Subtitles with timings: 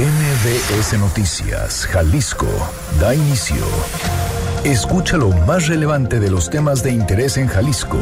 [0.00, 2.46] MBS Noticias, Jalisco,
[2.98, 3.62] da inicio.
[4.64, 7.98] Escucha lo más relevante de los temas de interés en Jalisco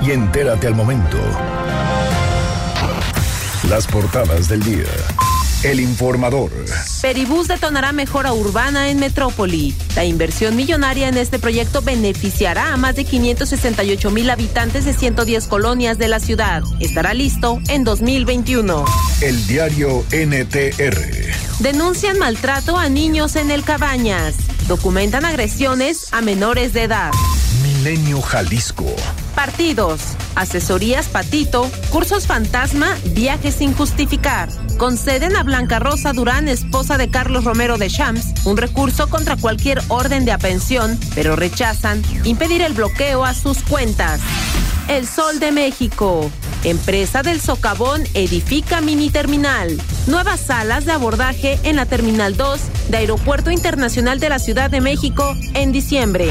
[0.00, 1.18] y entérate al momento.
[3.68, 4.88] Las portadas del día.
[5.62, 6.50] El informador.
[7.02, 9.74] Peribús detonará mejora urbana en Metrópoli.
[9.94, 15.46] La inversión millonaria en este proyecto beneficiará a más de 568 mil habitantes de 110
[15.48, 16.62] colonias de la ciudad.
[16.80, 18.86] Estará listo en 2021.
[19.20, 21.41] El diario NTR.
[21.62, 24.34] Denuncian maltrato a niños en el Cabañas.
[24.66, 27.12] Documentan agresiones a menores de edad.
[27.62, 28.84] Milenio Jalisco.
[29.36, 30.00] Partidos,
[30.34, 34.48] asesorías Patito, cursos fantasma, viajes sin justificar.
[34.76, 39.80] Conceden a Blanca Rosa Durán, esposa de Carlos Romero de Shams, un recurso contra cualquier
[39.86, 44.20] orden de apensión, pero rechazan impedir el bloqueo a sus cuentas.
[44.88, 46.28] El Sol de México.
[46.64, 49.80] Empresa del Socavón edifica mini terminal.
[50.06, 54.80] Nuevas salas de abordaje en la Terminal 2 de Aeropuerto Internacional de la Ciudad de
[54.80, 56.28] México en diciembre.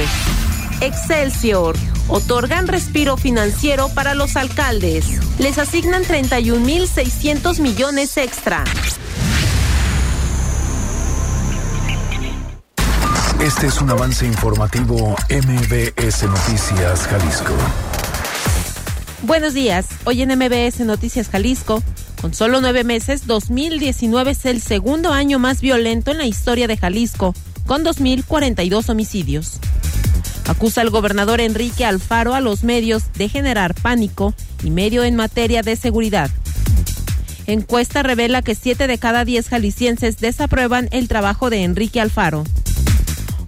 [0.79, 1.75] Excelsior.
[2.07, 5.05] Otorgan respiro financiero para los alcaldes.
[5.37, 8.63] Les asignan 31.600 millones extra.
[13.41, 17.53] Este es un avance informativo MBS Noticias Jalisco.
[19.23, 19.85] Buenos días.
[20.05, 21.83] Hoy en MBS Noticias Jalisco,
[22.19, 26.75] con solo nueve meses, 2019 es el segundo año más violento en la historia de
[26.75, 27.35] Jalisco,
[27.67, 29.59] con 2.042 homicidios.
[30.47, 35.61] Acusa al gobernador Enrique Alfaro a los medios de generar pánico y medio en materia
[35.61, 36.31] de seguridad.
[37.45, 42.43] Encuesta revela que 7 de cada 10 jaliscienses desaprueban el trabajo de Enrique Alfaro.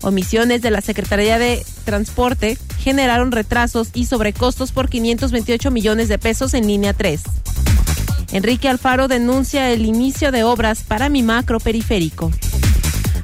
[0.03, 6.53] Omisiones de la Secretaría de Transporte generaron retrasos y sobrecostos por 528 millones de pesos
[6.53, 7.21] en línea 3.
[8.33, 12.31] Enrique Alfaro denuncia el inicio de obras para mi macro periférico.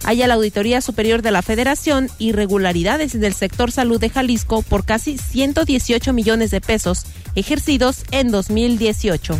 [0.06, 4.62] Hay a la Auditoría Superior de la Federación irregularidades en el sector salud de Jalisco
[4.62, 9.38] por casi 118 millones de pesos ejercidos en 2018.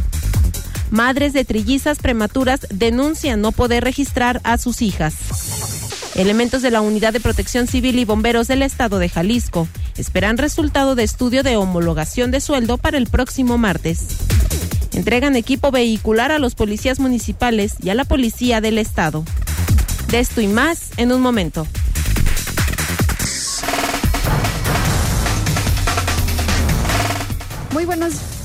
[0.92, 5.69] Madres de trillizas prematuras denuncian no poder registrar a sus hijas.
[6.20, 10.94] Elementos de la Unidad de Protección Civil y Bomberos del Estado de Jalisco esperan resultado
[10.94, 14.18] de estudio de homologación de sueldo para el próximo martes.
[14.92, 19.24] Entregan equipo vehicular a los policías municipales y a la policía del Estado.
[20.10, 21.66] De esto y más en un momento.
[27.72, 28.39] Muy buenos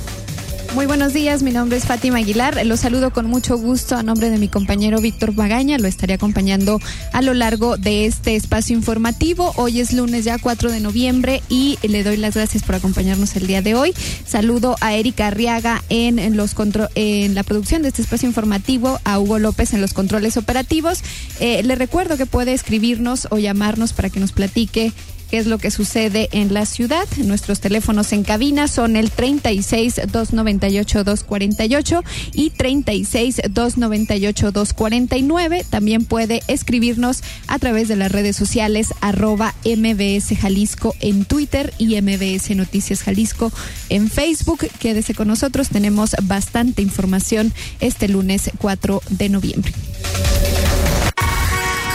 [0.74, 2.66] muy buenos días, mi nombre es Fátima Aguilar.
[2.66, 5.78] Los saludo con mucho gusto a nombre de mi compañero Víctor Magaña.
[5.78, 6.80] Lo estaré acompañando
[7.12, 9.52] a lo largo de este espacio informativo.
[9.54, 13.46] Hoy es lunes ya 4 de noviembre y le doy las gracias por acompañarnos el
[13.46, 13.94] día de hoy.
[14.26, 16.56] Saludo a Erika Arriaga en, los
[16.96, 21.04] en la producción de este espacio informativo, a Hugo López en los controles operativos.
[21.38, 24.92] Eh, le recuerdo que puede escribirnos o llamarnos para que nos platique
[25.30, 27.06] qué es lo que sucede en la ciudad.
[27.16, 35.64] Nuestros teléfonos en cabina son el 36 298 248 y 36 298 249.
[35.68, 42.00] También puede escribirnos a través de las redes sociales arroba MBS Jalisco en Twitter y
[42.00, 43.52] MBS Noticias Jalisco
[43.88, 44.66] en Facebook.
[44.78, 49.72] Quédese con nosotros, tenemos bastante información este lunes 4 de noviembre.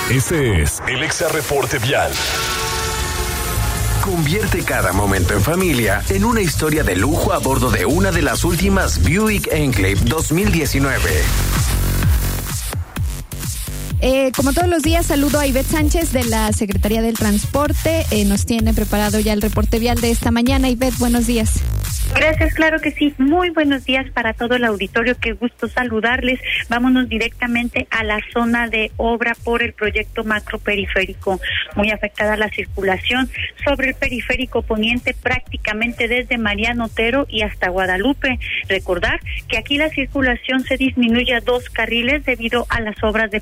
[0.09, 2.11] Este es el Exa Reporte Vial.
[4.09, 8.23] Convierte cada momento en familia en una historia de lujo a bordo de una de
[8.23, 11.78] las últimas Buick Enclave 2019.
[14.01, 18.05] Eh, como todos los días, saludo a Ivette Sánchez de la Secretaría del Transporte.
[18.11, 20.69] Eh, nos tiene preparado ya el reporte vial de esta mañana.
[20.69, 21.61] Ivette, buenos días.
[22.15, 23.13] Gracias, claro que sí.
[23.17, 25.15] Muy buenos días para todo el auditorio.
[25.19, 26.39] Qué gusto saludarles.
[26.67, 31.39] Vámonos directamente a la zona de obra por el proyecto macroperiférico.
[31.75, 33.29] Muy afectada la circulación
[33.63, 38.39] sobre el periférico poniente prácticamente desde Mariano Otero y hasta Guadalupe.
[38.67, 43.39] Recordar que aquí la circulación se disminuye a dos carriles debido a las obras de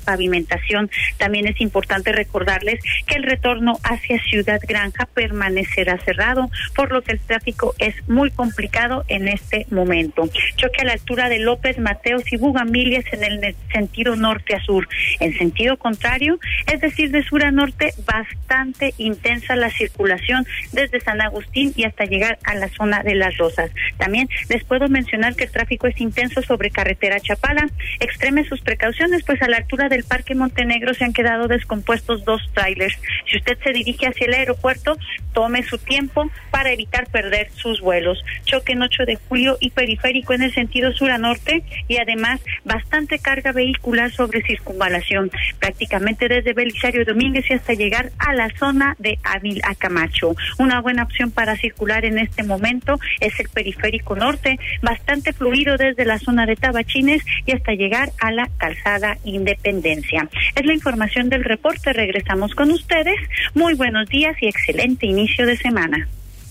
[0.48, 0.90] pavimentación.
[1.18, 7.12] También es importante recordarles que el retorno hacia Ciudad Granja permanecerá cerrado, por lo que
[7.12, 10.28] el tráfico es muy complicado en este momento.
[10.56, 14.88] Choque a la altura de López Mateos y Bugambilias en el sentido norte a sur.
[15.20, 21.20] En sentido contrario, es decir, de sur a norte, bastante intensa la circulación desde San
[21.20, 23.70] Agustín y hasta llegar a la zona de Las Rosas.
[23.98, 27.68] También les puedo mencionar que el tráfico es intenso sobre carretera Chapala.
[28.00, 32.42] Extreme sus precauciones, pues a la altura del Parque Montenegro se han quedado descompuestos dos
[32.54, 32.96] trailers.
[33.30, 34.96] Si usted se dirige hacia el aeropuerto,
[35.32, 40.32] tome su tiempo para evitar perder sus vuelos choque en 8 de julio y periférico
[40.32, 46.52] en el sentido sur a norte y además bastante carga vehicular sobre circunvalación, prácticamente desde
[46.52, 50.34] Belisario Domínguez y hasta llegar a la zona de Ávil a Camacho.
[50.58, 56.04] Una buena opción para circular en este momento es el periférico norte, bastante fluido desde
[56.04, 60.27] la zona de Tabachines y hasta llegar a la calzada Independencia.
[60.54, 61.92] Es la información del reporte.
[61.92, 63.16] Regresamos con ustedes.
[63.54, 66.08] Muy buenos días y excelente inicio de semana.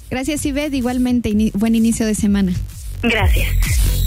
[0.10, 0.74] Gracias, Ived.
[0.74, 2.54] Igualmente, buen inicio de semana.
[3.04, 4.07] Gracias.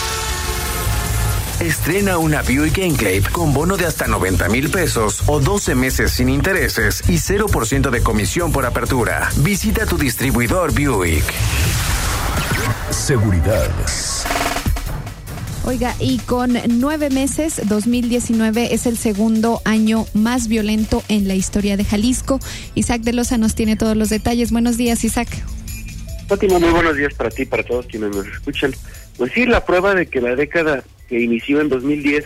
[1.61, 6.27] Estrena una Buick Enclave con bono de hasta 90 mil pesos o 12 meses sin
[6.27, 9.29] intereses y 0% de comisión por apertura.
[9.37, 11.23] Visita tu distribuidor Buick.
[12.89, 13.69] Seguridad.
[15.63, 21.77] Oiga, y con nueve meses, 2019 es el segundo año más violento en la historia
[21.77, 22.39] de Jalisco.
[22.73, 24.51] Isaac de Loza nos tiene todos los detalles.
[24.51, 25.29] Buenos días, Isaac.
[26.27, 28.73] Fátima, muy buenos días para ti, para todos quienes nos escuchan.
[29.15, 32.23] Pues sí, la prueba de que la década que inició en 2010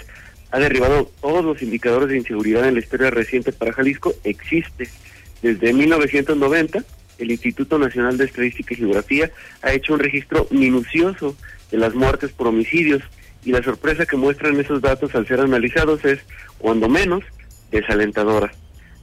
[0.52, 4.88] ha derribado todos los indicadores de inseguridad en la historia reciente para Jalisco existe.
[5.42, 6.84] Desde 1990,
[7.18, 9.32] el Instituto Nacional de Estadística y Geografía
[9.64, 11.36] ha hecho un registro minucioso
[11.72, 13.02] de las muertes por homicidios
[13.44, 16.20] y la sorpresa que muestran esos datos al ser analizados es,
[16.60, 17.24] cuando menos,
[17.72, 18.54] desalentadora.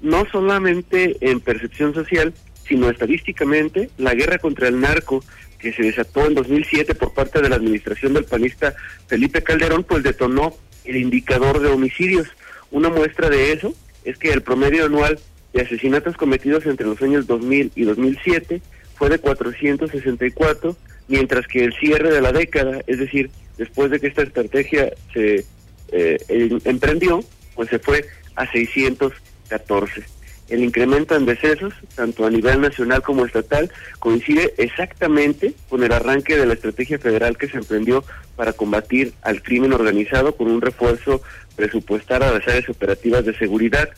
[0.01, 2.33] No solamente en percepción social,
[2.69, 5.25] sino estadísticamente, la guerra contra el narco
[5.63, 8.75] que se desató en 2007 por parte de la administración del panista
[9.07, 10.55] Felipe Calderón, pues detonó
[10.85, 12.27] el indicador de homicidios.
[12.73, 13.73] Una muestra de eso
[14.05, 15.19] es que el promedio anual
[15.53, 18.61] de asesinatos cometidos entre los años 2000 y 2007
[18.97, 20.77] fue de 464,
[21.07, 25.45] mientras que el cierre de la década, es decir, después de que esta estrategia se
[25.93, 27.23] eh, emprendió,
[27.55, 28.05] pues se fue
[28.35, 30.03] a 614
[30.49, 36.37] el incremento en decesos, tanto a nivel nacional como estatal, coincide exactamente con el arranque
[36.37, 38.05] de la estrategia federal que se emprendió
[38.37, 41.23] para combatir al crimen organizado con un refuerzo
[41.57, 43.89] presupuestal a las áreas operativas de seguridad.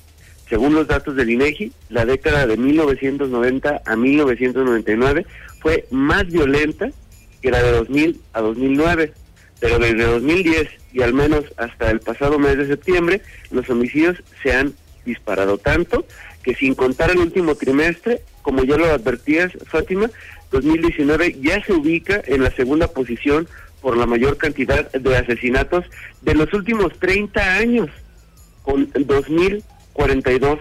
[0.49, 5.27] Según los datos del INEGI, la década de 1990 a 1999
[5.61, 6.91] fue más violenta
[7.41, 9.13] que la de 2000 a 2009,
[9.61, 14.53] pero desde 2010 y al menos hasta el pasado mes de septiembre, los homicidios se
[14.53, 14.75] han
[15.05, 16.07] disparado tanto
[16.45, 20.11] que sin contar el último trimestre, como ya lo advertías, Fátima,
[20.53, 23.49] 2019 ya se ubica en la segunda posición
[23.81, 25.85] por la mayor cantidad de asesinatos
[26.23, 27.91] de los últimos 30 años,
[28.63, 30.61] con 2.042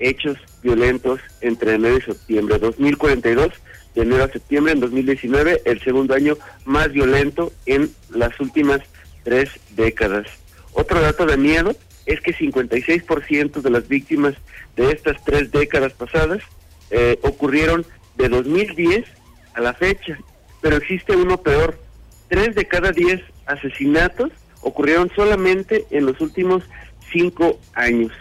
[0.00, 2.60] hechos violentos entre enero y septiembre.
[2.60, 3.52] 2.042
[3.94, 8.80] de enero a septiembre en 2019, el segundo año más violento en las últimas
[9.24, 10.26] tres décadas.
[10.72, 11.74] Otro dato de miedo
[12.08, 14.34] es que 56% de las víctimas
[14.76, 16.42] de estas tres décadas pasadas
[16.90, 17.84] eh, ocurrieron
[18.16, 19.04] de 2010
[19.52, 20.18] a la fecha,
[20.62, 21.78] pero existe uno peor.
[22.28, 24.30] Tres de cada diez asesinatos
[24.62, 26.64] ocurrieron solamente en los últimos
[27.12, 28.12] cinco años.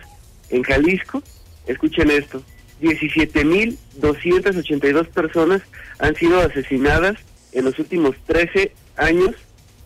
[0.50, 1.24] En Jalisco,
[1.66, 2.44] escuchen esto,
[2.81, 5.62] 17.282 personas
[6.00, 7.16] han sido asesinadas
[7.54, 9.33] en los últimos 13 años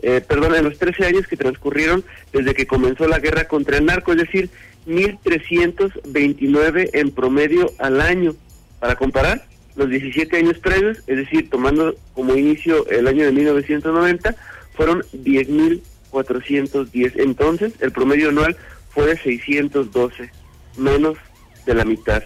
[0.02, 2.04] eh, perdón, en los 13 años que transcurrieron
[2.34, 4.50] desde que comenzó la guerra contra el narco, es decir,
[4.88, 8.36] 1.329 en promedio al año.
[8.80, 14.36] Para comparar, los 17 años previos, es decir, tomando como inicio el año de 1990,
[14.76, 17.14] fueron 10.410.
[17.18, 18.56] Entonces, el promedio anual
[18.90, 20.30] fue de 612,
[20.78, 21.18] menos
[21.66, 22.24] de la mitad.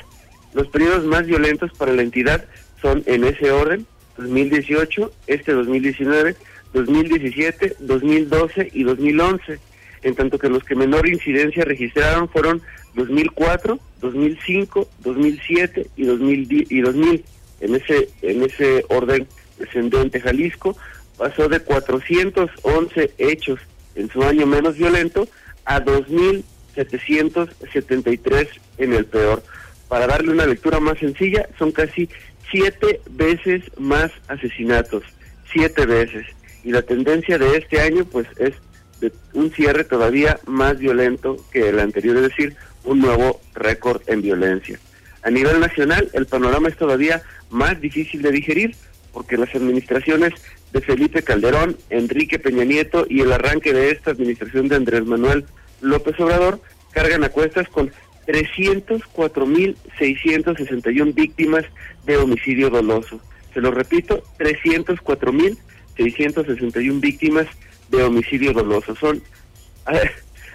[0.53, 2.43] Los periodos más violentos para la entidad
[2.81, 3.85] son en ese orden,
[4.17, 6.35] 2018, este 2019,
[6.75, 9.57] 2017, 2012 y 2011,
[10.03, 12.61] en tanto que los que menor incidencia registraron fueron
[12.95, 16.67] 2004, 2005, 2007 y 2000.
[16.69, 17.23] Y 2000.
[17.61, 19.25] En ese en ese orden
[19.57, 20.75] descendente Jalisco
[21.17, 23.61] pasó de 411 hechos
[23.95, 25.29] en su año menos violento
[25.63, 29.41] a 2.773 en el peor.
[29.87, 32.09] Para darle una lectura más sencilla, son casi
[32.51, 35.03] siete veces más asesinatos,
[35.51, 36.34] siete veces
[36.65, 38.55] y la tendencia de este año pues es
[38.99, 44.23] de un cierre todavía más violento que el anterior, es decir, un nuevo récord en
[44.23, 44.79] violencia.
[45.21, 48.75] A nivel nacional, el panorama es todavía más difícil de digerir
[49.13, 50.33] porque las administraciones
[50.73, 55.45] de Felipe Calderón, Enrique Peña Nieto y el arranque de esta administración de Andrés Manuel
[55.81, 56.59] López Obrador
[56.91, 57.91] cargan a cuestas con
[58.27, 61.63] 304.661 víctimas
[62.05, 63.21] de homicidio doloso.
[63.53, 65.57] Se lo repito, 304.661
[65.97, 67.47] víctimas
[67.89, 68.95] de homicidio doloso.
[68.95, 69.21] Son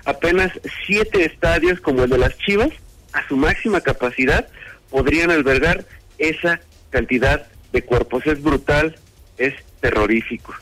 [0.05, 0.53] apenas
[0.87, 2.71] siete estadios como el de las Chivas,
[3.13, 4.49] a su máxima capacidad,
[4.91, 5.85] podrían albergar
[6.19, 8.27] esa cantidad de cuerpos.
[8.27, 8.97] Es brutal,
[9.39, 10.55] es terrorífico.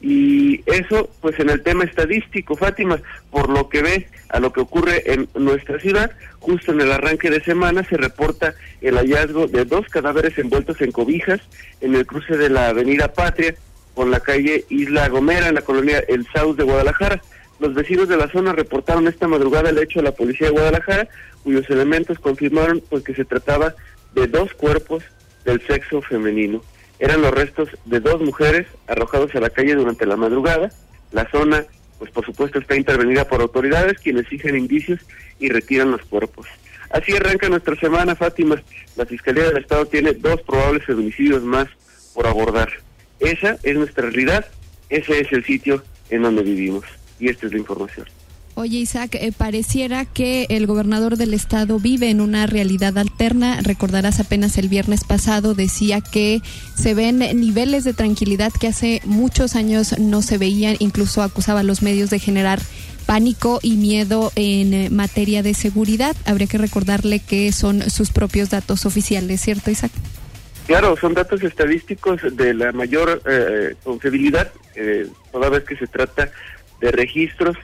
[0.00, 3.00] Y eso, pues en el tema estadístico, Fátima,
[3.32, 7.30] por lo que ve a lo que ocurre en nuestra ciudad, justo en el arranque
[7.30, 11.40] de semana se reporta el hallazgo de dos cadáveres envueltos en cobijas
[11.80, 13.56] en el cruce de la avenida Patria
[13.98, 17.20] con la calle Isla Gomera en la colonia El Saus de Guadalajara.
[17.58, 21.08] Los vecinos de la zona reportaron esta madrugada el hecho a la policía de Guadalajara,
[21.42, 23.74] cuyos elementos confirmaron pues que se trataba
[24.14, 25.02] de dos cuerpos
[25.44, 26.62] del sexo femenino.
[27.00, 30.70] Eran los restos de dos mujeres arrojados a la calle durante la madrugada.
[31.10, 31.64] La zona,
[31.98, 35.00] pues por supuesto, está intervenida por autoridades quienes exigen indicios
[35.40, 36.46] y retiran los cuerpos.
[36.90, 38.62] Así arranca nuestra semana, Fátima.
[38.94, 41.66] La Fiscalía del Estado tiene dos probables feminicidios más
[42.14, 42.68] por abordar.
[43.20, 44.46] Esa es nuestra realidad,
[44.88, 46.84] ese es el sitio en donde vivimos.
[47.20, 48.06] Y esta es la información.
[48.58, 53.60] Oye, Isaac, eh, pareciera que el gobernador del estado vive en una realidad alterna.
[53.62, 56.42] Recordarás apenas el viernes pasado decía que
[56.74, 60.74] se ven niveles de tranquilidad que hace muchos años no se veían.
[60.80, 62.60] Incluso acusaba a los medios de generar
[63.06, 66.16] pánico y miedo en eh, materia de seguridad.
[66.24, 69.92] Habría que recordarle que son sus propios datos oficiales, ¿cierto, Isaac?
[70.68, 74.52] Claro, son datos estadísticos de la mayor eh, confiabilidad,
[75.32, 76.30] toda vez que se trata
[76.80, 77.56] de registros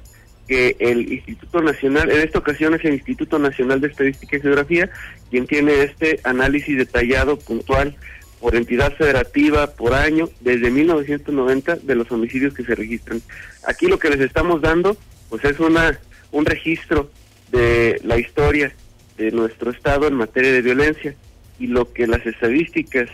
[0.48, 4.90] que el Instituto Nacional, en esta ocasión es el Instituto Nacional de Estadística y Geografía,
[5.30, 7.94] quien tiene este análisis detallado, puntual,
[8.40, 13.20] por entidad federativa, por año, desde 1990, de los homicidios que se registran.
[13.66, 14.96] Aquí lo que les estamos dando,
[15.28, 15.98] pues es una
[16.32, 17.10] un registro
[17.52, 18.74] de la historia
[19.18, 21.14] de nuestro Estado en materia de violencia,
[21.58, 23.08] y lo que las estadísticas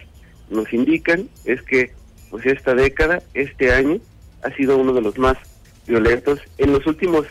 [0.51, 1.93] nos indican es que,
[2.31, 4.01] pues esta década, este año,
[4.43, 5.37] ha sido uno de los más
[5.87, 7.27] violentos en los últimos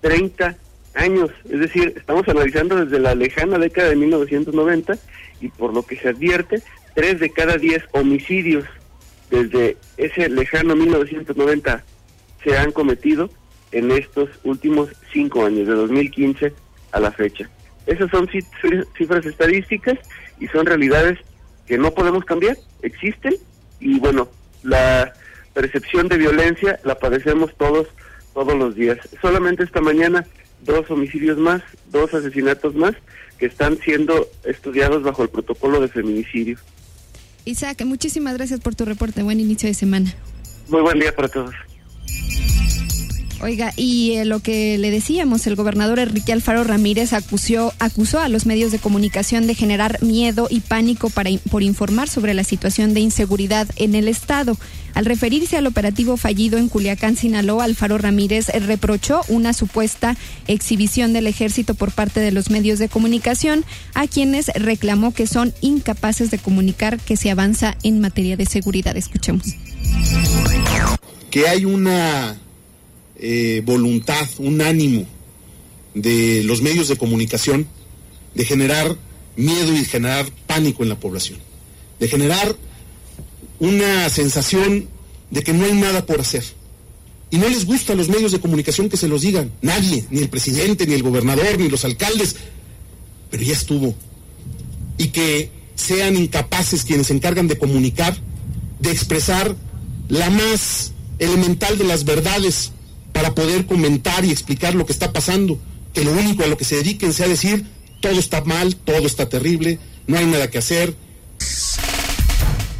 [0.00, 0.56] 30
[0.94, 1.30] años.
[1.50, 4.96] Es decir, estamos analizando desde la lejana década de 1990
[5.40, 6.62] y por lo que se advierte,
[6.94, 8.64] tres de cada diez homicidios
[9.30, 11.82] desde ese lejano 1990
[12.44, 13.30] se han cometido
[13.72, 16.52] en estos últimos cinco años, de 2015
[16.92, 17.48] a la fecha.
[17.86, 19.98] Esas son cifras estadísticas
[20.44, 21.18] y son realidades
[21.66, 23.34] que no podemos cambiar, existen
[23.80, 24.28] y bueno,
[24.62, 25.14] la
[25.54, 27.88] percepción de violencia la padecemos todos,
[28.34, 28.98] todos los días.
[29.22, 30.26] Solamente esta mañana
[30.60, 32.94] dos homicidios más, dos asesinatos más
[33.38, 36.58] que están siendo estudiados bajo el protocolo de feminicidio.
[37.46, 39.22] Isaac, muchísimas gracias por tu reporte.
[39.22, 40.14] Buen inicio de semana.
[40.68, 41.54] Muy buen día para todos.
[43.44, 48.30] Oiga, y eh, lo que le decíamos, el gobernador Enrique Alfaro Ramírez acusó, acusó a
[48.30, 52.94] los medios de comunicación de generar miedo y pánico para, por informar sobre la situación
[52.94, 54.56] de inseguridad en el Estado.
[54.94, 61.26] Al referirse al operativo fallido en Culiacán, Sinaloa, Alfaro Ramírez reprochó una supuesta exhibición del
[61.26, 66.38] ejército por parte de los medios de comunicación, a quienes reclamó que son incapaces de
[66.38, 68.96] comunicar que se avanza en materia de seguridad.
[68.96, 69.48] Escuchemos.
[71.30, 72.38] Que hay una
[73.26, 75.06] eh, voluntad, un ánimo
[75.94, 77.66] de los medios de comunicación
[78.34, 78.98] de generar
[79.34, 81.38] miedo y generar pánico en la población,
[82.00, 82.54] de generar
[83.60, 84.88] una sensación
[85.30, 86.44] de que no hay nada por hacer.
[87.30, 90.20] Y no les gusta a los medios de comunicación que se los digan, nadie, ni
[90.20, 92.36] el presidente, ni el gobernador, ni los alcaldes,
[93.30, 93.94] pero ya estuvo.
[94.98, 98.14] Y que sean incapaces quienes se encargan de comunicar,
[98.80, 99.56] de expresar
[100.08, 102.73] la más elemental de las verdades
[103.14, 105.58] para poder comentar y explicar lo que está pasando,
[105.94, 107.64] que lo único a lo que se dediquen sea decir,
[108.00, 110.94] todo está mal, todo está terrible, no hay nada que hacer,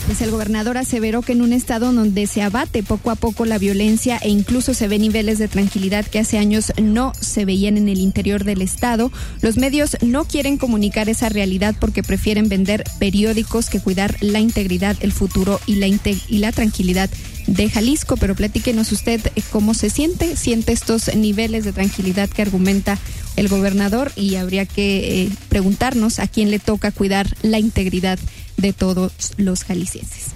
[0.07, 3.57] pues el gobernador aseveró que en un estado donde se abate poco a poco la
[3.57, 7.89] violencia e incluso se ven niveles de tranquilidad que hace años no se veían en
[7.89, 9.11] el interior del estado,
[9.41, 14.97] los medios no quieren comunicar esa realidad porque prefieren vender periódicos que cuidar la integridad,
[15.01, 17.09] el futuro y la, y la tranquilidad
[17.47, 22.43] de Jalisco, pero platíquenos usted eh, cómo se siente, siente estos niveles de tranquilidad que
[22.43, 22.99] argumenta
[23.37, 28.19] el gobernador y habría que eh, preguntarnos a quién le toca cuidar la integridad
[28.57, 30.35] de todos los jaliscienses.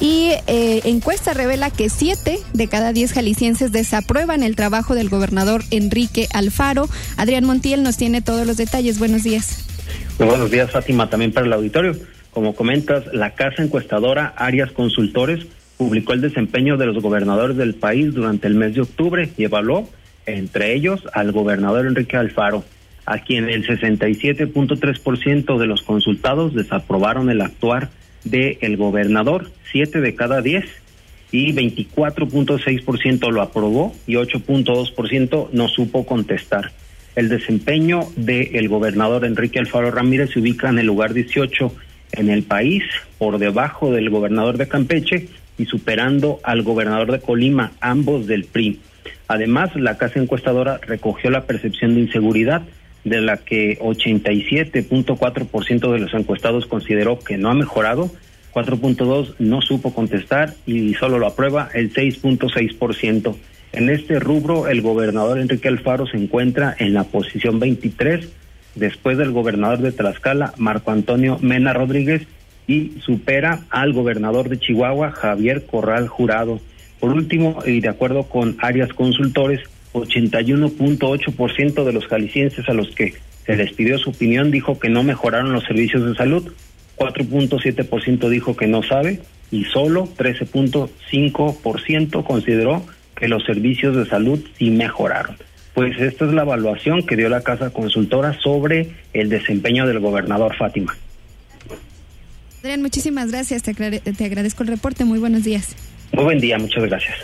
[0.00, 5.64] Y eh, encuesta revela que siete de cada diez jaliscienses desaprueban el trabajo del gobernador
[5.70, 6.88] Enrique Alfaro.
[7.16, 9.00] Adrián Montiel nos tiene todos los detalles.
[9.00, 9.64] Buenos días.
[10.18, 11.96] buenos días, Fátima, también para el auditorio.
[12.38, 15.44] Como comentas, la casa encuestadora Arias Consultores
[15.76, 19.90] publicó el desempeño de los gobernadores del país durante el mes de octubre y evaluó
[20.24, 22.62] entre ellos al gobernador Enrique Alfaro,
[23.06, 27.90] a quien el 67.3% de los consultados desaprobaron el actuar
[28.22, 30.64] del el gobernador, siete de cada diez,
[31.32, 36.70] y 24.6% lo aprobó y 8.2% no supo contestar.
[37.16, 41.72] El desempeño del gobernador Enrique Alfaro Ramírez se ubica en el lugar 18
[42.12, 42.82] en el país,
[43.18, 48.80] por debajo del gobernador de Campeche y superando al gobernador de Colima, ambos del PRI.
[49.26, 52.62] Además, la casa encuestadora recogió la percepción de inseguridad,
[53.04, 58.10] de la que 87.4% de los encuestados consideró que no ha mejorado,
[58.52, 63.36] 4.2 no supo contestar y solo lo aprueba el 6.6%.
[63.72, 68.26] En este rubro, el gobernador Enrique Alfaro se encuentra en la posición 23,
[68.78, 72.26] después del gobernador de Tlaxcala, Marco Antonio Mena Rodríguez,
[72.66, 76.60] y supera al gobernador de Chihuahua, Javier Corral Jurado.
[77.00, 79.60] Por último, y de acuerdo con áreas consultores,
[79.94, 83.14] 81.8% de los jaliscienses a los que
[83.46, 86.52] se les pidió su opinión dijo que no mejoraron los servicios de salud,
[86.96, 92.84] 4.7% dijo que no sabe y solo 13.5% consideró
[93.16, 95.36] que los servicios de salud sí mejoraron.
[95.78, 100.56] Pues esta es la evaluación que dio la Casa Consultora sobre el desempeño del gobernador
[100.56, 100.96] Fátima.
[102.58, 103.62] Adrián, muchísimas gracias.
[103.62, 105.04] Te, te agradezco el reporte.
[105.04, 105.76] Muy buenos días.
[106.10, 107.14] Muy buen día, muchas gracias.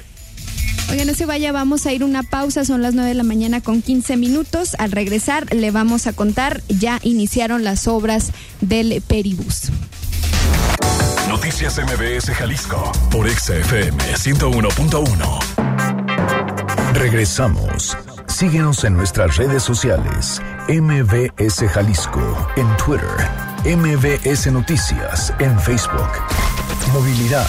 [0.89, 3.61] Oiga, no se vaya, vamos a ir una pausa, son las 9 de la mañana
[3.61, 4.77] con 15 minutos.
[4.79, 8.31] Al regresar le vamos a contar, ya iniciaron las obras
[8.61, 9.73] del Peribús.
[11.29, 15.41] Noticias MBS Jalisco por XFM 101.1.
[16.93, 17.97] Regresamos.
[18.35, 20.43] Síguenos en nuestras redes sociales.
[20.69, 23.07] MBS Jalisco en Twitter.
[23.65, 26.11] MBS Noticias en Facebook.
[26.93, 27.47] Movilidad.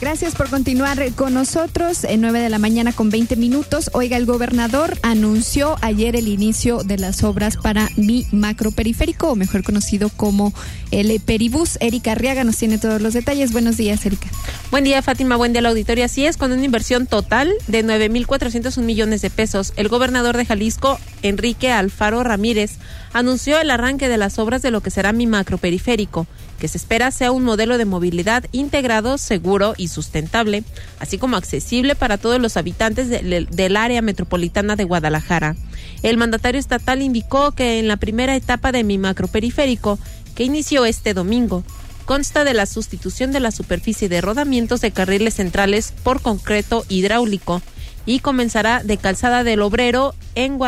[0.00, 3.90] Gracias por continuar con nosotros en 9 de la mañana con 20 minutos.
[3.92, 9.36] Oiga, el gobernador anunció ayer el inicio de las obras para mi macro periférico, o
[9.36, 10.54] mejor conocido como
[10.90, 11.76] el Peribús.
[11.82, 13.52] Erika Arriaga nos tiene todos los detalles.
[13.52, 14.28] Buenos días, Erika.
[14.70, 15.36] Buen día, Fátima.
[15.36, 16.06] Buen día, la auditoría.
[16.06, 19.74] Así es, con una inversión total de 9.401 millones de pesos.
[19.76, 22.76] El gobernador de Jalisco, Enrique Alfaro Ramírez,
[23.12, 26.26] anunció el arranque de las obras de lo que será mi macro periférico
[26.60, 30.62] que se espera sea un modelo de movilidad integrado, seguro y sustentable,
[31.00, 35.56] así como accesible para todos los habitantes del área metropolitana de Guadalajara.
[36.02, 39.98] El mandatario estatal indicó que en la primera etapa de mi macroperiférico,
[40.34, 41.64] que inició este domingo,
[42.04, 47.62] consta de la sustitución de la superficie de rodamientos de carriles centrales por concreto hidráulico
[48.04, 50.58] y comenzará de Calzada del Obrero en,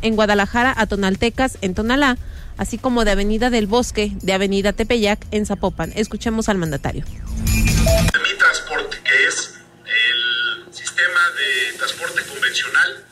[0.00, 2.16] en Guadalajara a Tonaltecas en Tonalá,
[2.58, 5.92] así como de Avenida del Bosque, de Avenida Tepeyac en Zapopan.
[5.94, 7.04] Escuchemos al mandatario.
[7.08, 9.54] Mi transporte, que es
[9.86, 13.04] el sistema de transporte convencional,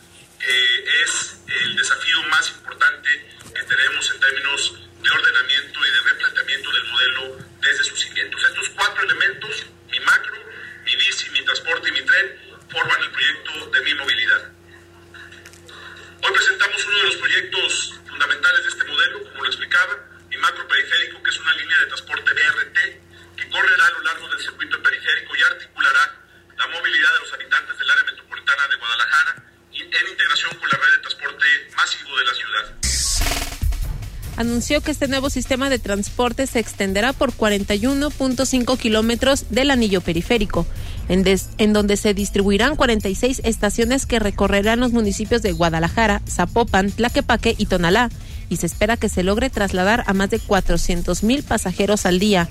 [34.81, 40.67] que este nuevo sistema de transporte se extenderá por 41.5 kilómetros del anillo periférico,
[41.09, 41.25] en,
[41.59, 47.67] en, donde se distribuirán 46 estaciones que recorrerán los municipios de Guadalajara, Zapopan, Tlaquepaque y
[47.67, 48.11] Tonalá,
[48.49, 52.49] y se espera que se logre trasladar a más de 400 mil pasajeros al día.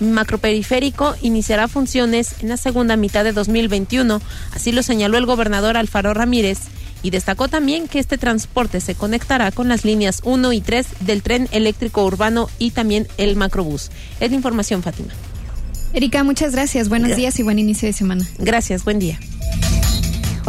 [0.00, 4.20] Macroperiférico iniciará funciones en la segunda mitad de 2021,
[4.52, 6.58] así lo señaló el gobernador Alfaro Ramírez,
[7.02, 11.22] y destacó también que este transporte se conectará con las líneas 1 y 3 del
[11.22, 13.90] tren eléctrico urbano y también el macrobús.
[14.20, 15.12] Es la información, Fátima.
[15.92, 16.88] Erika, muchas gracias.
[16.88, 18.28] Buenos días y buen inicio de semana.
[18.38, 19.18] Gracias, buen día.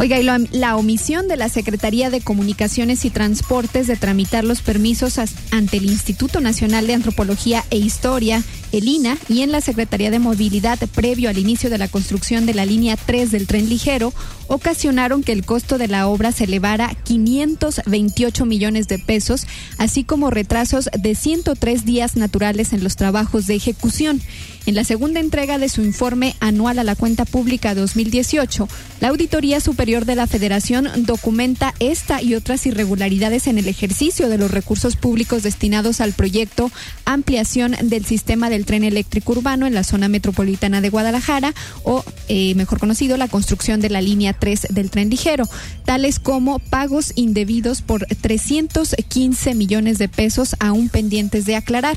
[0.00, 5.18] Oiga, y la omisión de la Secretaría de Comunicaciones y Transportes de tramitar los permisos
[5.50, 10.18] ante el Instituto Nacional de Antropología e Historia, el INA, y en la Secretaría de
[10.18, 14.14] Movilidad previo al inicio de la construcción de la línea 3 del tren ligero,
[14.46, 20.30] ocasionaron que el costo de la obra se elevara 528 millones de pesos, así como
[20.30, 24.22] retrasos de 103 días naturales en los trabajos de ejecución.
[24.66, 28.68] En la segunda entrega de su informe anual a la cuenta pública 2018,
[29.00, 34.38] la Auditoría Superior de la Federación documenta esta y otras irregularidades en el ejercicio de
[34.38, 36.70] los recursos públicos destinados al proyecto
[37.06, 42.54] Ampliación del Sistema del tren eléctrico urbano en la zona metropolitana de Guadalajara o, eh,
[42.54, 45.48] mejor conocido, la construcción de la línea 3 del tren ligero,
[45.86, 51.96] tales como pagos indebidos por 315 millones de pesos aún pendientes de aclarar.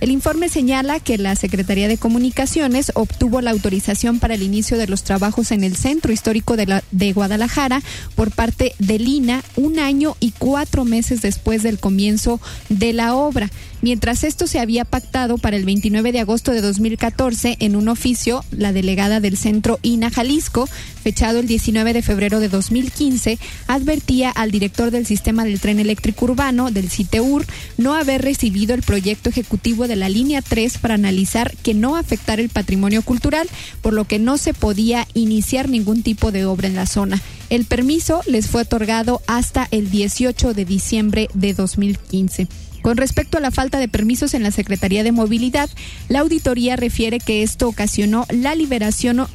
[0.00, 4.86] El informe señala que la Secretaría de Comunicaciones obtuvo la autorización para el inicio de
[4.86, 7.82] los trabajos en el Centro Histórico de, la, de Guadalajara
[8.14, 13.50] por parte de Lina un año y cuatro meses después del comienzo de la obra.
[13.80, 18.44] Mientras esto se había pactado para el 29 de agosto de 2014 en un oficio,
[18.50, 20.68] la delegada del Centro INA Jalisco,
[21.02, 23.38] fechado el 19 de febrero de 2015,
[23.68, 28.82] advertía al director del sistema del tren eléctrico urbano del CITEUR no haber recibido el
[28.82, 33.48] proyecto ejecutivo de la línea 3 para analizar que no afectara el patrimonio cultural,
[33.80, 37.22] por lo que no se podía iniciar ningún tipo de obra en la zona.
[37.48, 42.48] El permiso les fue otorgado hasta el 18 de diciembre de 2015.
[42.82, 45.68] Con respecto a la falta de permisos en la Secretaría de Movilidad,
[46.08, 49.26] la auditoría refiere que esto ocasionó la liberación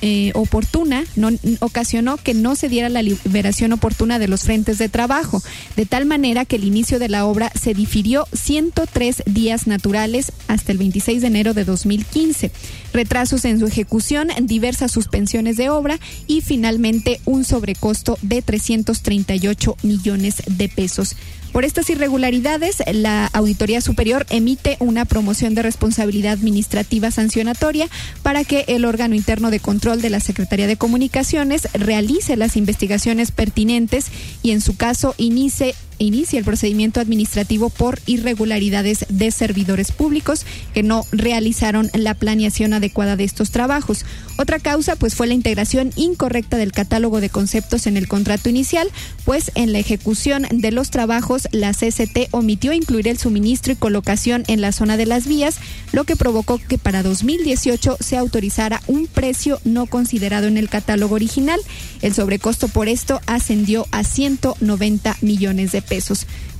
[0.00, 1.28] eh, oportuna, no,
[1.60, 5.42] ocasionó que no se diera la liberación oportuna de los frentes de trabajo,
[5.76, 10.72] de tal manera que el inicio de la obra se difirió 103 días naturales hasta
[10.72, 12.52] el 26 de enero de 2015,
[12.94, 20.42] retrasos en su ejecución, diversas suspensiones de obra y finalmente un sobrecosto de 338 millones
[20.46, 21.16] de pesos.
[21.56, 27.88] Por estas irregularidades, la Auditoría Superior emite una promoción de responsabilidad administrativa sancionatoria
[28.22, 33.30] para que el órgano interno de control de la Secretaría de Comunicaciones realice las investigaciones
[33.30, 34.08] pertinentes
[34.42, 40.82] y en su caso inicie inicia el procedimiento administrativo por irregularidades de servidores públicos que
[40.82, 44.04] no realizaron la planeación adecuada de estos trabajos.
[44.38, 48.90] Otra causa pues fue la integración incorrecta del catálogo de conceptos en el contrato inicial,
[49.24, 54.44] pues en la ejecución de los trabajos la CCT omitió incluir el suministro y colocación
[54.46, 55.56] en la zona de las vías,
[55.92, 61.14] lo que provocó que para 2018 se autorizara un precio no considerado en el catálogo
[61.14, 61.60] original.
[62.02, 65.82] El sobrecosto por esto ascendió a 190 millones de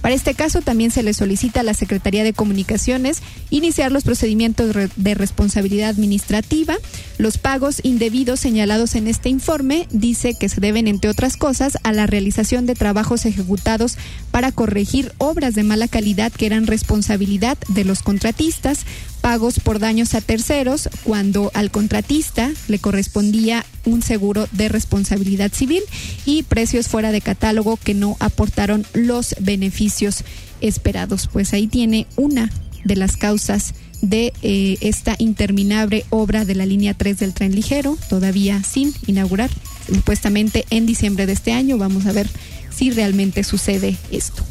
[0.00, 4.74] Para este caso también se le solicita a la Secretaría de Comunicaciones iniciar los procedimientos
[4.94, 6.76] de responsabilidad administrativa.
[7.18, 11.92] Los pagos indebidos señalados en este informe dice que se deben, entre otras cosas, a
[11.92, 13.96] la realización de trabajos ejecutados
[14.30, 18.86] para corregir obras de mala calidad que eran responsabilidad de los contratistas,
[19.26, 25.82] pagos por daños a terceros cuando al contratista le correspondía un seguro de responsabilidad civil
[26.24, 30.22] y precios fuera de catálogo que no aportaron los beneficios
[30.60, 31.28] esperados.
[31.32, 32.52] Pues ahí tiene una
[32.84, 37.98] de las causas de eh, esta interminable obra de la línea 3 del tren ligero,
[38.08, 39.50] todavía sin inaugurar,
[39.92, 41.78] supuestamente en diciembre de este año.
[41.78, 42.28] Vamos a ver
[42.70, 44.44] si realmente sucede esto.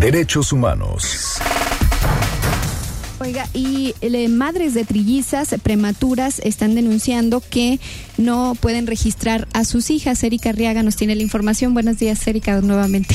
[0.00, 1.38] Derechos humanos.
[3.18, 7.80] Oiga, y eh, madres de trillizas prematuras están denunciando que
[8.18, 10.22] no pueden registrar a sus hijas.
[10.22, 11.72] Erika Arriaga nos tiene la información.
[11.72, 13.14] Buenos días, Erika, nuevamente.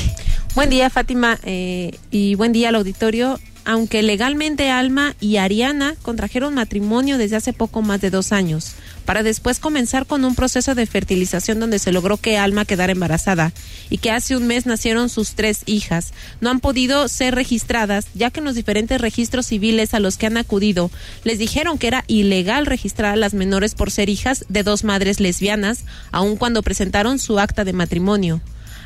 [0.56, 6.54] Buen día, Fátima, eh, y buen día al auditorio aunque legalmente Alma y Ariana contrajeron
[6.54, 8.74] matrimonio desde hace poco más de dos años,
[9.06, 13.52] para después comenzar con un proceso de fertilización donde se logró que Alma quedara embarazada
[13.89, 16.13] y que hace un mes nacieron sus tres hijas.
[16.39, 20.28] No han podido ser registradas, ya que en los diferentes registros civiles a los que
[20.28, 20.91] han acudido
[21.24, 25.19] les dijeron que era ilegal registrar a las menores por ser hijas de dos madres
[25.19, 28.41] lesbianas, aun cuando presentaron su acta de matrimonio.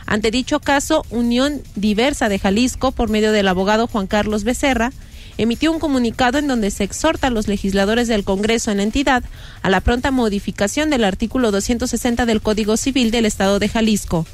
[0.05, 4.91] Ante dicho caso, Unión Diversa de Jalisco, por medio del abogado Juan Carlos Becerra,
[5.37, 9.23] emitió un comunicado en donde se exhorta a los legisladores del Congreso en la entidad
[9.61, 14.25] a la pronta modificación del artículo 260 del Código Civil del Estado de Jalisco,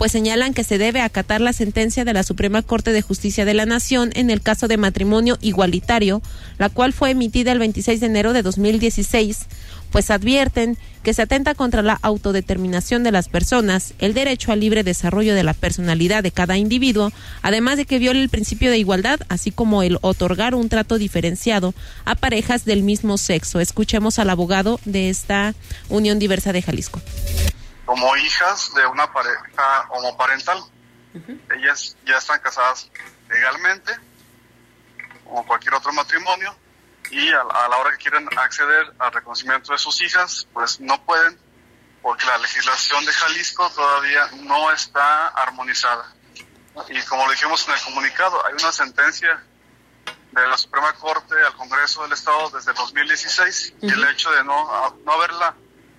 [0.00, 3.54] pues señalan que se debe acatar la sentencia de la Suprema Corte de Justicia de
[3.54, 6.22] la Nación en el caso de matrimonio igualitario,
[6.58, 9.40] la cual fue emitida el 26 de enero de 2016,
[9.90, 14.82] pues advierten que se atenta contra la autodeterminación de las personas, el derecho al libre
[14.82, 17.10] desarrollo de la personalidad de cada individuo,
[17.42, 21.74] además de que viola el principio de igualdad, así como el otorgar un trato diferenciado
[22.04, 23.60] a parejas del mismo sexo.
[23.60, 25.54] Escuchemos al abogado de esta
[25.88, 27.00] Unión Diversa de Jalisco.
[27.86, 30.58] Como hijas de una pareja homoparental,
[31.58, 32.90] ellas ya están casadas
[33.28, 33.92] legalmente,
[35.24, 36.54] como cualquier otro matrimonio,
[37.10, 41.38] y a, la hora que quieren acceder al reconocimiento de sus hijas, pues no pueden
[42.02, 46.14] porque la legislación de Jalisco todavía no está armonizada.
[46.88, 49.42] Y como lo dijimos en el comunicado, hay una sentencia
[50.32, 54.44] de la Suprema Corte al Congreso del Estado desde el 2016 y el hecho de
[54.44, 55.54] no, no haberla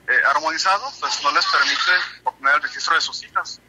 [0.07, 1.91] eh, armonizado, pues no les permite
[2.23, 3.59] obtener el registro de sus hijas.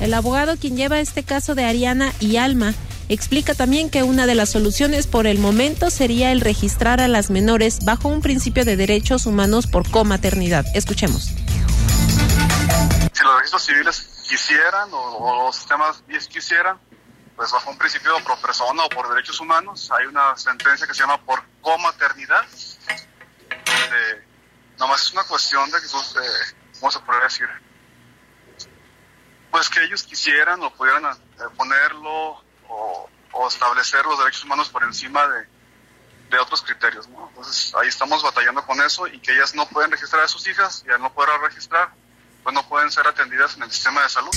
[0.00, 2.72] El abogado quien lleva este caso de Ariana y Alma
[3.10, 7.30] Explica también que una de las soluciones por el momento sería el registrar a las
[7.30, 10.66] menores bajo un principio de derechos humanos por comaternidad.
[10.74, 11.32] Escuchemos.
[13.12, 16.78] Si los registros civiles quisieran o, los sistemas quisieran,
[17.34, 21.00] pues bajo un principio pro persona o por derechos humanos, hay una sentencia que se
[21.00, 22.44] llama por comaternidad.
[23.50, 24.24] Eh,
[24.78, 27.48] nomás es una cuestión de que, eh, ¿cómo se podría decir?
[29.50, 31.16] Pues que ellos quisieran o pudieran eh,
[31.56, 33.08] ponerlo o,
[33.48, 37.08] establecer los derechos humanos por encima de, otros criterios.
[37.08, 37.28] ¿no?
[37.28, 40.84] Entonces ahí estamos batallando con eso y que ellas no pueden registrar a sus hijas
[40.86, 41.90] y al no poder registrar,
[42.42, 44.30] pues no pueden ser atendidas en el sistema de salud.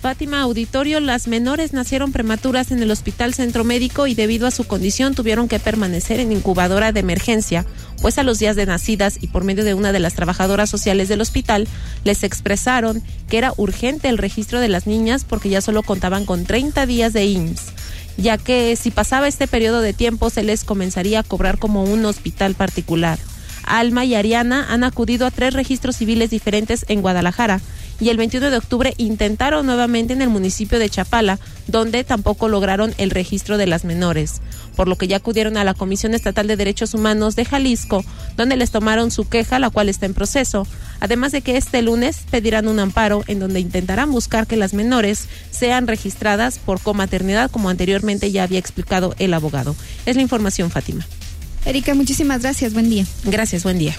[0.00, 4.64] Fátima Auditorio, las menores nacieron prematuras en el Hospital Centro Médico y debido a su
[4.64, 7.66] condición tuvieron que permanecer en incubadora de emergencia,
[8.00, 11.08] pues a los días de nacidas y por medio de una de las trabajadoras sociales
[11.08, 11.68] del hospital
[12.04, 16.44] les expresaron que era urgente el registro de las niñas porque ya solo contaban con
[16.44, 17.72] 30 días de IMSS,
[18.16, 22.04] ya que si pasaba este periodo de tiempo se les comenzaría a cobrar como un
[22.04, 23.18] hospital particular.
[23.64, 27.60] Alma y Ariana han acudido a tres registros civiles diferentes en Guadalajara
[28.00, 32.94] y el 21 de octubre intentaron nuevamente en el municipio de Chapala, donde tampoco lograron
[32.98, 34.40] el registro de las menores,
[34.76, 38.04] por lo que ya acudieron a la Comisión Estatal de Derechos Humanos de Jalisco,
[38.36, 40.66] donde les tomaron su queja, la cual está en proceso,
[41.00, 45.28] además de que este lunes pedirán un amparo en donde intentarán buscar que las menores
[45.50, 49.74] sean registradas por comaternidad, como anteriormente ya había explicado el abogado.
[50.06, 51.06] Es la información, Fátima.
[51.64, 52.72] Erika, muchísimas gracias.
[52.72, 53.04] Buen día.
[53.24, 53.94] Gracias, buen día.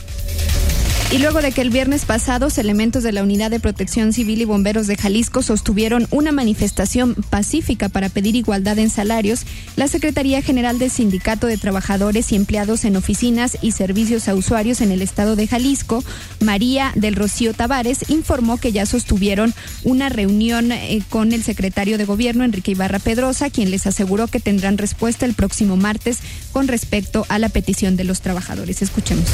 [1.11, 4.45] Y luego de que el viernes pasado elementos de la Unidad de Protección Civil y
[4.45, 9.41] Bomberos de Jalisco sostuvieron una manifestación pacífica para pedir igualdad en salarios,
[9.75, 14.81] la Secretaría General del Sindicato de Trabajadores y Empleados en Oficinas y Servicios a Usuarios
[14.81, 16.03] en el estado de Jalisco,
[16.41, 22.05] María del Rocío Tavares, informó que ya sostuvieron una reunión eh, con el secretario de
[22.05, 26.19] Gobierno, Enrique Ibarra Pedrosa, quien les aseguró que tendrán respuesta el próximo martes
[26.51, 28.83] con respecto a la petición de los trabajadores.
[28.83, 29.25] Escuchemos.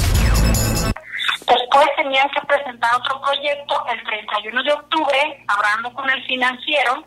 [1.47, 7.05] Después tenían que presentar otro proyecto el 31 de octubre, hablando con el financiero,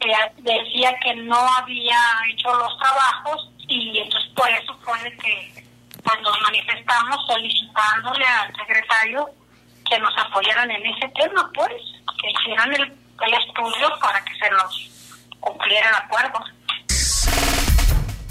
[0.00, 1.98] que decía que no había
[2.30, 5.64] hecho los trabajos y entonces por eso fue que
[6.02, 9.28] pues nos manifestamos solicitándole al secretario
[9.88, 11.72] que nos apoyaran en ese tema, pues,
[12.20, 16.44] que hicieran el, el estudio para que se nos cumpliera el acuerdo.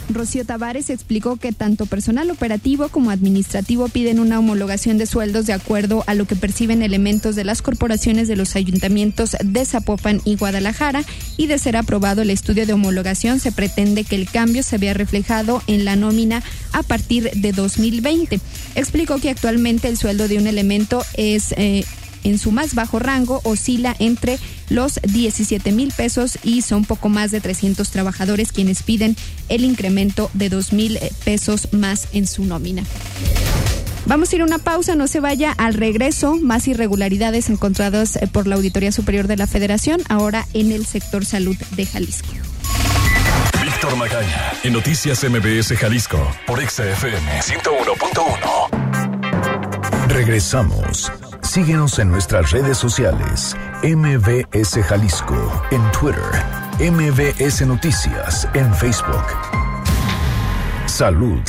[0.09, 5.53] Rocío Tavares explicó que tanto personal operativo como administrativo piden una homologación de sueldos de
[5.53, 10.35] acuerdo a lo que perciben elementos de las corporaciones de los ayuntamientos de Zapopan y
[10.35, 11.03] Guadalajara
[11.37, 14.93] y de ser aprobado el estudio de homologación se pretende que el cambio se vea
[14.93, 18.39] reflejado en la nómina a partir de 2020.
[18.75, 21.85] Explicó que actualmente el sueldo de un elemento es eh,
[22.25, 24.37] en su más bajo rango oscila entre
[24.69, 29.15] los 17 mil pesos y son poco más de 300 trabajadores quienes piden
[29.47, 32.83] el incremento de 2 mil eh, pesos más en su nómina.
[34.07, 38.29] Vamos a ir a una pausa, no se vaya al regreso, más irregularidades encontradas eh,
[38.31, 42.29] por la Auditoría Superior de la Federación, ahora en el sector salud de Jalisco.
[43.63, 50.07] Víctor Magaña, en Noticias MBS Jalisco, por XFM 101.1.
[50.07, 51.11] Regresamos.
[51.55, 56.21] Síguenos en nuestras redes sociales, MBS Jalisco, en Twitter,
[56.91, 59.23] MBS Noticias, en Facebook.
[60.85, 61.39] Salud.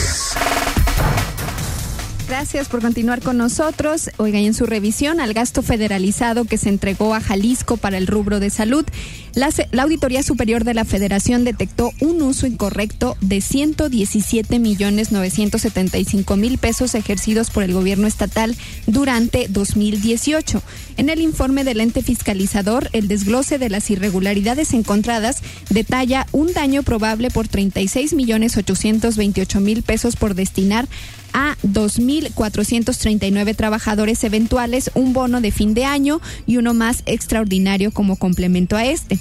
[2.28, 4.10] Gracias por continuar con nosotros.
[4.16, 8.38] Oiga, en su revisión al gasto federalizado que se entregó a Jalisco para el rubro
[8.38, 8.84] de salud,
[9.36, 9.50] la,
[9.82, 16.94] Auditoría Superior de la Federación detectó un uso incorrecto de 117 millones 975 mil pesos
[16.94, 20.62] ejercidos por el gobierno estatal durante 2018.
[20.96, 26.82] En el informe del ente fiscalizador, el desglose de las irregularidades encontradas detalla un daño
[26.82, 30.88] probable por 36 millones 828 mil pesos por destinar
[31.34, 38.16] a 2.439 trabajadores eventuales, un bono de fin de año y uno más extraordinario como
[38.16, 39.18] complemento a este.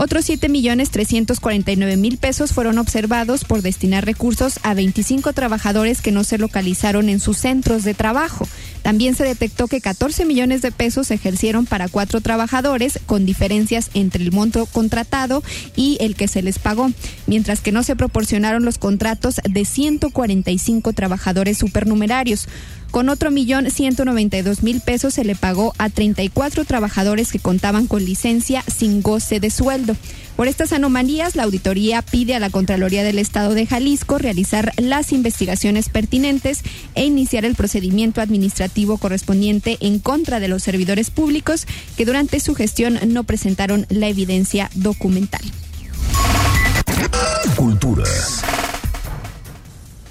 [0.00, 6.12] Otros 7 millones 349 mil pesos fueron observados por destinar recursos a 25 trabajadores que
[6.12, 8.46] no se localizaron en sus centros de trabajo.
[8.82, 13.90] También se detectó que 14 millones de pesos se ejercieron para cuatro trabajadores con diferencias
[13.92, 15.42] entre el monto contratado
[15.74, 16.92] y el que se les pagó,
[17.26, 22.46] mientras que no se proporcionaron los contratos de 145 trabajadores supernumerarios.
[22.90, 27.30] Con otro millón ciento noventa y dos mil pesos se le pagó a 34 trabajadores
[27.30, 29.94] que contaban con licencia sin goce de sueldo.
[30.36, 35.12] Por estas anomalías, la auditoría pide a la Contraloría del Estado de Jalisco realizar las
[35.12, 36.62] investigaciones pertinentes
[36.94, 42.54] e iniciar el procedimiento administrativo correspondiente en contra de los servidores públicos que durante su
[42.54, 45.42] gestión no presentaron la evidencia documental.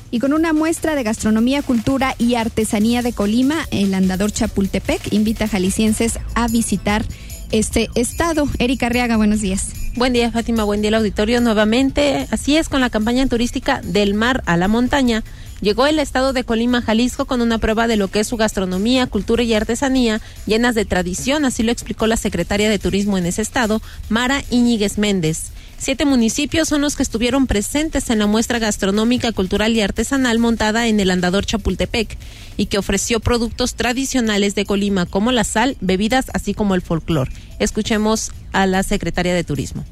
[0.09, 5.45] Y con una muestra de gastronomía, cultura y artesanía de Colima, el andador Chapultepec invita
[5.45, 7.03] a jaliscienses a visitar
[7.51, 8.47] este estado.
[8.57, 9.69] Erika Arriaga, buenos días.
[9.95, 10.63] Buen día, Fátima.
[10.63, 11.41] Buen día, el auditorio.
[11.41, 15.23] Nuevamente, así es, con la campaña turística del mar a la montaña.
[15.59, 19.07] Llegó el estado de Colima, Jalisco, con una prueba de lo que es su gastronomía,
[19.07, 23.41] cultura y artesanía, llenas de tradición, así lo explicó la secretaria de Turismo en ese
[23.41, 25.51] estado, Mara Iñiguez Méndez.
[25.79, 30.87] Siete municipios son los que estuvieron presentes en la muestra gastronómica, cultural y artesanal montada
[30.87, 32.17] en el Andador Chapultepec
[32.57, 37.29] y que ofreció productos tradicionales de Colima como la sal, bebidas, así como el folclor.
[37.59, 39.85] Escuchemos a la secretaria de Turismo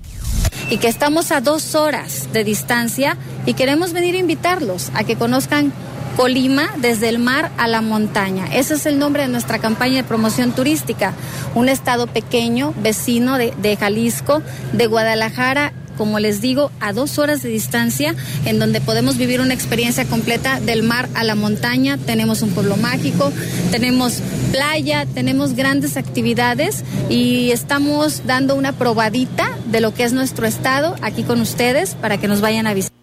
[0.70, 5.16] y que estamos a dos horas de distancia y queremos venir a invitarlos a que
[5.16, 5.72] conozcan
[6.16, 8.48] Colima desde el mar a la montaña.
[8.54, 11.14] Ese es el nombre de nuestra campaña de promoción turística.
[11.56, 14.42] Un estado pequeño, vecino de, de Jalisco,
[14.74, 19.54] de Guadalajara como les digo, a dos horas de distancia, en donde podemos vivir una
[19.54, 21.98] experiencia completa del mar a la montaña.
[21.98, 23.32] Tenemos un pueblo mágico,
[23.72, 24.20] tenemos
[24.52, 30.96] playa, tenemos grandes actividades y estamos dando una probadita de lo que es nuestro estado
[31.02, 32.95] aquí con ustedes para que nos vayan a visitar.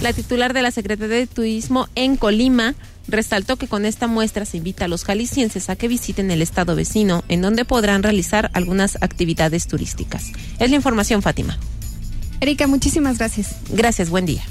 [0.00, 2.74] La titular de la Secretaría de Turismo en Colima
[3.08, 6.76] resaltó que con esta muestra se invita a los jaliscienses a que visiten el estado
[6.76, 10.30] vecino, en donde podrán realizar algunas actividades turísticas.
[10.60, 11.58] Es la información, Fátima.
[12.40, 13.56] Erika, muchísimas gracias.
[13.70, 14.44] Gracias, buen día.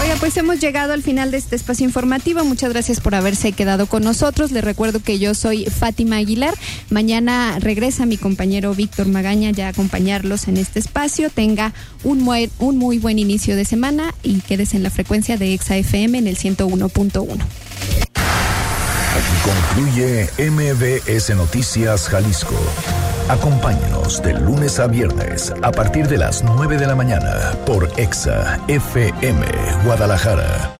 [0.00, 2.44] Oiga, pues hemos llegado al final de este espacio informativo.
[2.44, 4.50] Muchas gracias por haberse quedado con nosotros.
[4.50, 6.54] Les recuerdo que yo soy Fátima Aguilar.
[6.90, 11.30] Mañana regresa mi compañero Víctor Magaña ya a acompañarlos en este espacio.
[11.30, 16.18] Tenga un muy, buen inicio de semana y quédese en la frecuencia de Exa FM
[16.18, 17.38] en el 101.1.
[19.14, 22.56] Aquí concluye MBS Noticias Jalisco.
[23.28, 28.60] Acompáñenos de lunes a viernes a partir de las 9 de la mañana por Exa
[28.68, 29.46] FM
[29.82, 30.70] Guadalajara.